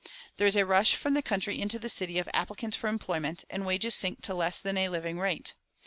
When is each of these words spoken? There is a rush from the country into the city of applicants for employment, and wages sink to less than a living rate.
There 0.37 0.47
is 0.47 0.55
a 0.55 0.65
rush 0.65 0.95
from 0.95 1.13
the 1.13 1.21
country 1.21 1.61
into 1.61 1.77
the 1.77 1.87
city 1.87 2.17
of 2.17 2.27
applicants 2.33 2.75
for 2.75 2.87
employment, 2.87 3.43
and 3.51 3.67
wages 3.67 3.93
sink 3.93 4.23
to 4.23 4.33
less 4.33 4.59
than 4.59 4.75
a 4.79 4.89
living 4.89 5.19
rate. 5.19 5.53